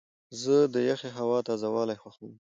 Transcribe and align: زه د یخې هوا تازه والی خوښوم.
زه 0.41 0.55
د 0.73 0.75
یخې 0.89 1.09
هوا 1.17 1.39
تازه 1.47 1.67
والی 1.73 1.95
خوښوم. 2.01 2.33